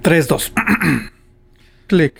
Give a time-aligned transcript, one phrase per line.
[0.00, 0.52] 3, 2.
[1.86, 2.14] Clic.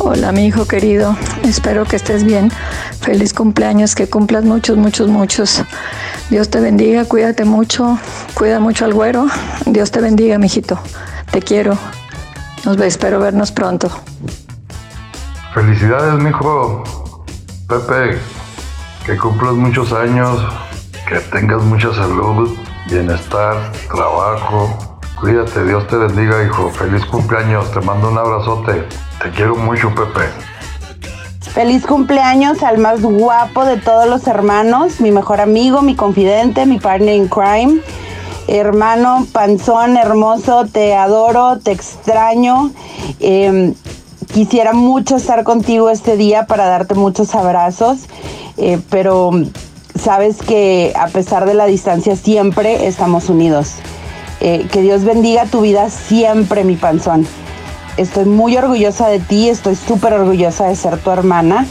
[0.00, 1.16] Hola, mi hijo querido.
[1.44, 2.50] Espero que estés bien.
[3.00, 5.62] Feliz cumpleaños, que cumplas muchos, muchos, muchos.
[6.30, 7.98] Dios te bendiga, cuídate mucho,
[8.34, 9.26] cuida mucho al güero.
[9.66, 10.78] Dios te bendiga, mijito.
[11.30, 11.78] Te quiero.
[12.64, 13.88] Nos ve, espero vernos pronto.
[15.54, 16.82] Felicidades, mijo.
[17.68, 18.18] Pepe,
[19.04, 20.40] que cumplas muchos años,
[21.08, 22.56] que tengas mucha salud,
[22.90, 25.00] bienestar, trabajo.
[25.20, 26.70] Cuídate, Dios te bendiga, hijo.
[26.70, 28.86] Feliz cumpleaños, te mando un abrazote.
[29.22, 30.28] Te quiero mucho, Pepe.
[31.40, 36.78] Feliz cumpleaños al más guapo de todos los hermanos, mi mejor amigo, mi confidente, mi
[36.78, 37.80] partner in crime.
[38.48, 42.70] Hermano panzón hermoso, te adoro, te extraño.
[43.20, 43.74] Em,
[44.32, 48.06] quisiera mucho estar contigo este día para darte muchos abrazos,
[48.56, 49.32] eh, pero
[50.00, 53.74] sabes que a pesar de la distancia siempre estamos unidos.
[54.40, 57.26] Eh, que Dios bendiga tu vida siempre, mi panzón.
[57.98, 61.66] Estoy muy orgullosa de ti, estoy súper orgullosa de ser tu hermana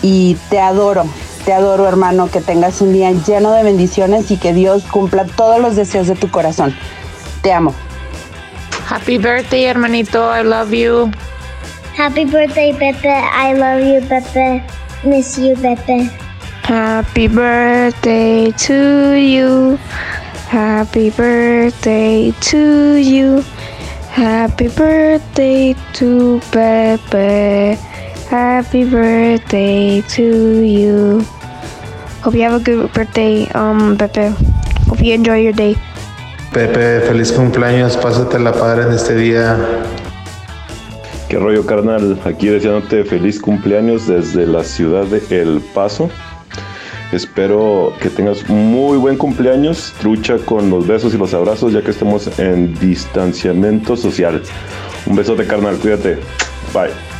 [0.00, 1.04] y te adoro,
[1.44, 5.60] te adoro hermano, que tengas un día lleno de bendiciones y que Dios cumpla todos
[5.60, 6.74] los deseos de tu corazón.
[7.42, 7.74] Te amo.
[8.88, 10.30] Happy birthday, hermanito.
[10.34, 11.10] I love you.
[11.96, 13.08] Happy birthday, Pepe.
[13.08, 14.62] I love you, Pepe.
[15.04, 16.10] Miss you, Pepe.
[16.62, 19.78] Happy birthday to you.
[20.48, 23.42] Happy birthday to you.
[24.10, 27.78] Happy birthday to Pepe.
[28.32, 31.20] Happy birthday to you.
[32.22, 34.30] Hope you have a good birthday, um, Pepe.
[34.88, 35.76] Hope you enjoy your day.
[36.50, 39.58] Pepe, feliz cumpleaños, pásatela padre en este día.
[41.28, 42.18] ¿Qué rollo, carnal?
[42.24, 46.08] Aquí deseándote feliz cumpleaños desde la ciudad de El Paso.
[47.12, 49.92] Espero que tengas muy buen cumpleaños.
[50.00, 54.42] Trucha con los besos y los abrazos, ya que estamos en distanciamiento social.
[55.04, 55.76] Un besote, carnal.
[55.76, 56.18] Cuídate.
[56.72, 57.11] Bye.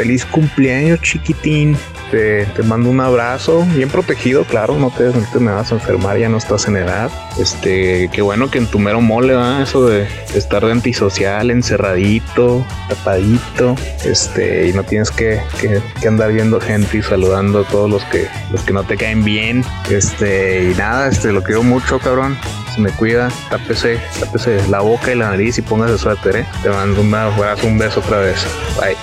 [0.00, 1.76] Feliz cumpleaños, chiquitín.
[2.10, 5.74] Te, te, mando un abrazo, bien protegido, claro, no te, no te, me vas a
[5.74, 7.10] enfermar, ya no estás en edad.
[7.38, 12.64] Este, qué bueno que en tu mero mole, va eso de estar de antisocial, encerradito,
[12.88, 17.90] tapadito, este, y no tienes que, que, que, andar viendo gente y saludando a todos
[17.90, 19.62] los que, los que no te caen bien.
[19.90, 22.38] Este, y nada, este, lo quiero mucho, cabrón.
[22.74, 24.00] Se me cuida, tápese,
[24.70, 26.46] la boca y la nariz y póngase suéter, eh.
[26.62, 28.46] Te mando un abrazo, un beso otra vez.
[28.80, 28.96] Bye.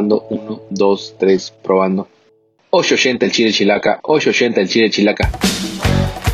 [0.00, 2.08] Probando, 1, 2, 3, probando.
[2.70, 5.30] 880 el chile chilaca, 880 el chile chilaca.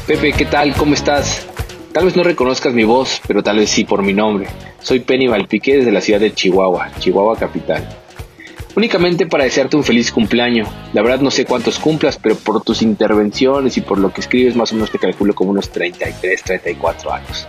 [0.06, 0.72] Pepe, ¿qué tal?
[0.75, 1.47] ¿Cómo estás?
[1.93, 4.47] Tal vez no reconozcas mi voz, pero tal vez sí por mi nombre.
[4.81, 7.88] Soy Penny Valpique desde la ciudad de Chihuahua, Chihuahua capital.
[8.77, 10.69] Únicamente para desearte un feliz cumpleaños.
[10.93, 14.54] La verdad no sé cuántos cumplas, pero por tus intervenciones y por lo que escribes
[14.54, 17.47] más o menos te calculo como unos 33, 34 años.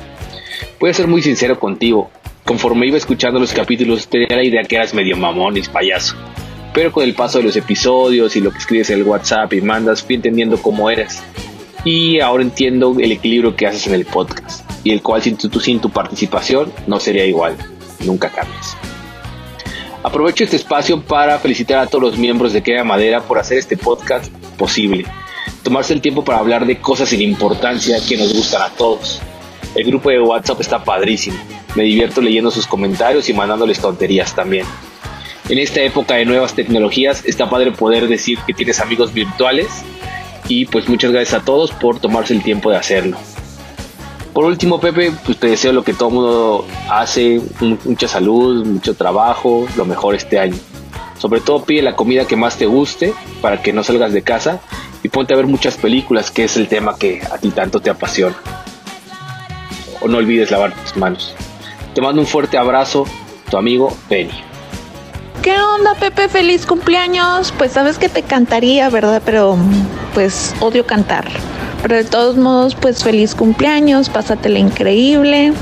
[0.80, 2.10] Voy a ser muy sincero contigo,
[2.48, 6.16] Conforme iba escuchando los capítulos tenía la idea que eras medio mamón y payaso.
[6.74, 9.60] Pero con el paso de los episodios y lo que escribes en el WhatsApp y
[9.60, 11.22] mandas, fui entendiendo cómo eres.
[11.84, 14.64] Y ahora entiendo el equilibrio que haces en el podcast.
[14.86, 17.58] Y el cual sin tu, sin tu participación no sería igual.
[18.06, 18.78] Nunca cambias.
[20.02, 23.76] Aprovecho este espacio para felicitar a todos los miembros de Queda Madera por hacer este
[23.76, 25.04] podcast posible.
[25.64, 29.22] Tomarse el tiempo para hablar de cosas sin importancia que nos gustan a todos.
[29.76, 31.38] El grupo de WhatsApp está padrísimo.
[31.78, 34.66] Me divierto leyendo sus comentarios y mandándoles tonterías también.
[35.48, 39.68] En esta época de nuevas tecnologías está padre poder decir que tienes amigos virtuales
[40.48, 43.16] y pues muchas gracias a todos por tomarse el tiempo de hacerlo.
[44.34, 47.40] Por último, Pepe, pues te deseo lo que todo mundo hace,
[47.86, 50.58] mucha salud, mucho trabajo, lo mejor este año.
[51.20, 54.62] Sobre todo pide la comida que más te guste para que no salgas de casa
[55.04, 57.92] y ponte a ver muchas películas, que es el tema que a ti tanto te
[57.92, 58.36] apasiona.
[60.02, 61.36] O no olvides lavar tus manos.
[61.98, 63.06] Te mando un fuerte abrazo,
[63.50, 64.30] tu amigo Penny.
[65.42, 66.30] ¿Qué onda, Pepe?
[66.30, 67.52] Feliz cumpleaños.
[67.58, 69.20] Pues sabes que te cantaría, ¿verdad?
[69.26, 69.58] Pero
[70.14, 71.26] pues odio cantar.
[71.82, 75.54] Pero de todos modos, pues feliz cumpleaños, pásatela increíble,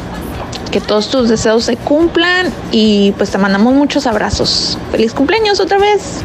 [0.74, 4.78] que todos tus deseos se cumplan y pues te mandamos muchos abrazos.
[4.92, 6.20] Feliz cumpleaños otra vez.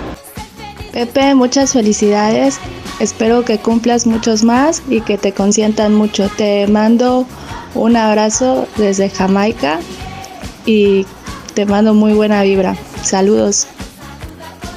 [0.91, 2.59] Pepe, muchas felicidades.
[2.99, 6.29] Espero que cumplas muchos más y que te consientan mucho.
[6.37, 7.27] Te mando
[7.77, 9.79] un abrazo desde Jamaica
[10.71, 11.07] y
[11.55, 12.77] te mando muy buena vibra.
[13.03, 13.67] Saludos.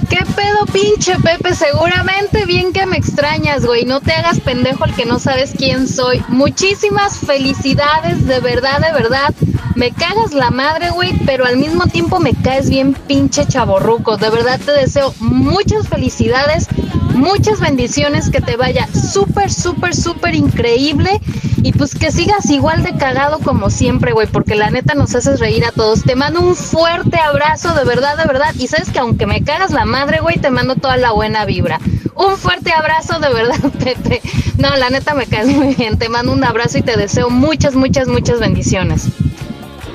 [0.09, 3.85] ¿Qué pedo, pinche Pepe, seguramente bien que me extrañas, güey.
[3.85, 6.21] No te hagas pendejo el que no sabes quién soy.
[6.27, 9.33] Muchísimas felicidades, de verdad, de verdad.
[9.75, 14.17] Me cagas la madre, güey, pero al mismo tiempo me caes bien pinche chaborruco.
[14.17, 16.67] De verdad te deseo muchas felicidades,
[17.13, 21.19] muchas bendiciones, que te vaya súper, súper, súper increíble.
[21.63, 25.39] Y pues que sigas igual de cagado como siempre, güey, porque la neta nos haces
[25.39, 26.04] reír a todos.
[26.04, 28.54] Te mando un fuerte abrazo, de verdad, de verdad.
[28.60, 31.80] Y sabes que aunque me cagas la madre, güey, te mando toda la buena vibra.
[32.15, 34.21] Un fuerte abrazo, de verdad, Pepe.
[34.57, 35.98] No, la neta me caes muy bien.
[35.98, 39.07] Te mando un abrazo y te deseo muchas, muchas, muchas bendiciones.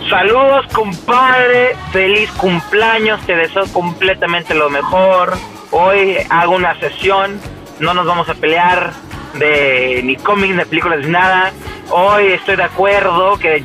[0.08, 1.76] Saludos, compadre.
[1.92, 3.20] Feliz cumpleaños.
[3.26, 5.36] Te deseo completamente lo mejor.
[5.70, 7.38] Hoy hago una sesión.
[7.78, 8.92] No nos vamos a pelear
[9.34, 11.52] de ni cómics, ni películas, ni nada.
[11.90, 13.62] Hoy estoy de acuerdo que,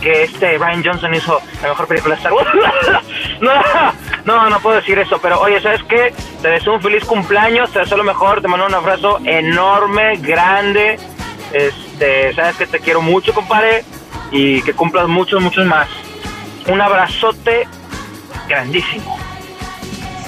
[0.00, 2.50] que este Ryan Johnson hizo la mejor película de Star Wars.
[3.40, 3.52] no,
[4.24, 6.14] no, no puedo decir eso, pero oye, ¿sabes qué?
[6.40, 10.98] Te deseo un feliz cumpleaños, te deseo lo mejor, te mando un abrazo enorme, grande.
[11.52, 13.84] Este, sabes que te quiero mucho, compadre,
[14.34, 15.88] y que cumplas muchos, muchos más.
[16.70, 17.68] Un abrazote
[18.48, 19.16] grandísimo.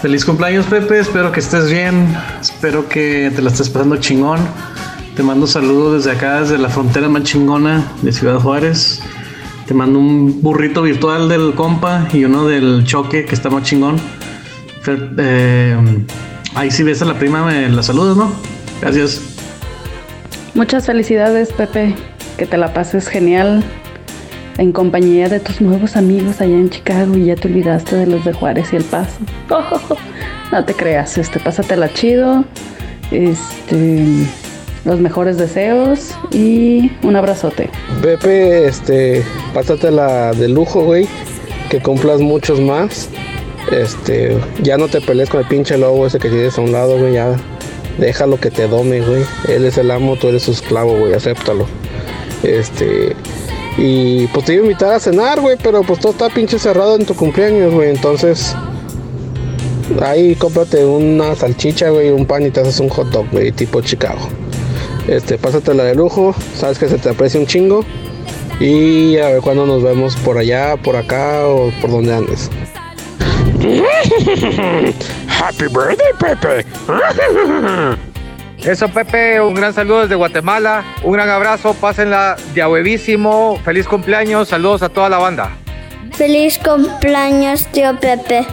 [0.01, 1.01] Feliz cumpleaños, Pepe.
[1.01, 2.17] Espero que estés bien.
[2.41, 4.39] Espero que te la estés pasando chingón.
[5.17, 9.03] Te mando saludos desde acá, desde la frontera más chingona de Ciudad Juárez.
[9.67, 13.97] Te mando un burrito virtual del compa y uno del choque que está más chingón.
[15.19, 15.77] Eh,
[16.55, 18.31] ahí si ves a la prima, me la saludas, ¿no?
[18.81, 19.21] Gracias.
[20.55, 21.97] Muchas felicidades, Pepe.
[22.39, 23.65] Que te la pases genial
[24.59, 28.25] en compañía de tus nuevos amigos allá en Chicago y ya te olvidaste de los
[28.25, 29.19] de Juárez y El Paso.
[30.53, 32.45] no te creas, este, pásatela chido.
[33.11, 34.27] Este,
[34.85, 37.69] los mejores deseos y un abrazote.
[38.03, 41.07] Pepe, este, pásatela de lujo, güey.
[41.71, 43.09] Que cumplas muchos más.
[43.73, 46.99] Este, ya no te pelees con el pinche lobo ese que tienes a un lado,
[46.99, 47.15] güey.
[47.15, 47.37] Ya
[47.99, 49.25] déjalo que te dome, güey.
[49.49, 51.15] Él es el amo, tú eres su esclavo, güey.
[51.15, 51.67] Acéptalo.
[52.43, 53.17] Este,
[53.79, 56.97] y pues te iba a invitar a cenar, güey, pero pues todo está pinche cerrado
[56.97, 57.91] en tu cumpleaños, güey.
[57.91, 58.55] Entonces,
[60.03, 63.81] ahí cómprate una salchicha, güey, un pan y te haces un hot dog, güey, tipo
[63.83, 64.29] Chicago.
[65.09, 67.85] Este, pásatela de lujo, sabes que se te aprecia un chingo.
[68.59, 72.51] Y a ver cuándo nos vemos por allá, por acá o por donde andes.
[75.29, 76.65] Happy birthday, Pepe.
[78.67, 80.85] Eso, Pepe, un gran saludo desde Guatemala.
[81.05, 83.61] Un gran abrazo, pásenla de a huevísimo.
[83.65, 85.57] Feliz cumpleaños, saludos a toda la banda.
[86.11, 88.45] Feliz cumpleaños, tío Pepe.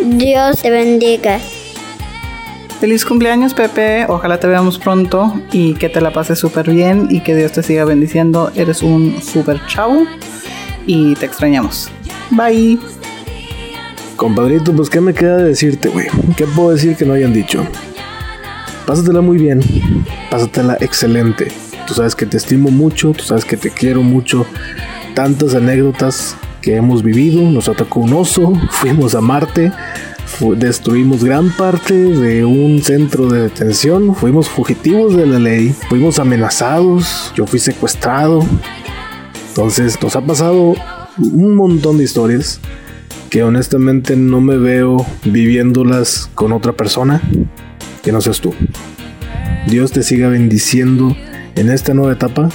[0.00, 1.40] Dios te bendiga.
[2.78, 4.06] Feliz cumpleaños, Pepe.
[4.08, 7.64] Ojalá te veamos pronto y que te la pases súper bien y que Dios te
[7.64, 8.52] siga bendiciendo.
[8.54, 10.06] Eres un súper chavo
[10.86, 11.90] y te extrañamos.
[12.30, 12.78] Bye.
[14.14, 16.06] Compadrito, pues qué me queda de decirte, güey.
[16.36, 17.66] ¿Qué puedo decir que no hayan dicho?
[18.88, 19.60] Pásatela muy bien,
[20.30, 21.48] pásatela excelente.
[21.86, 24.46] Tú sabes que te estimo mucho, tú sabes que te quiero mucho.
[25.12, 29.72] Tantas anécdotas que hemos vivido, nos atacó un oso, fuimos a Marte,
[30.56, 37.30] destruimos gran parte de un centro de detención, fuimos fugitivos de la ley, fuimos amenazados,
[37.36, 38.42] yo fui secuestrado.
[39.48, 40.76] Entonces nos ha pasado
[41.18, 42.58] un montón de historias
[43.28, 47.20] que honestamente no me veo viviéndolas con otra persona
[48.02, 48.54] que no seas tú.
[49.66, 51.16] Dios te siga bendiciendo
[51.54, 52.48] en esta nueva etapa.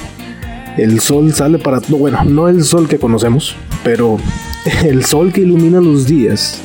[0.78, 4.18] El sol sale para, bueno, no el sol que conocemos, pero
[4.84, 6.62] el sol que ilumina los días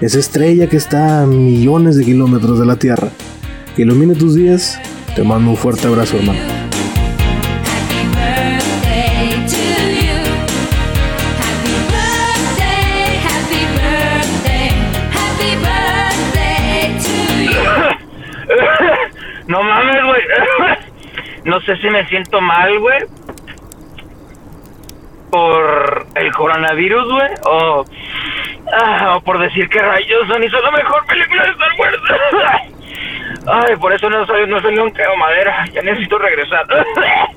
[0.00, 3.10] esa estrella que está a millones de kilómetros de la Tierra,
[3.76, 4.78] que ilumine tus días,
[5.14, 6.59] te mando un fuerte abrazo, hermano.
[21.44, 23.00] No sé si me siento mal, güey.
[25.30, 27.30] Por el coronavirus, güey.
[27.44, 27.84] O
[28.72, 31.96] Ah, o por decir que Rayos son hizo la mejor película de Star Wars.
[33.68, 35.64] Ay, por eso no soy, no soy un quedo madera.
[35.72, 36.66] Ya necesito regresar.